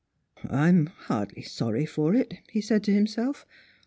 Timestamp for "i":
0.49-0.67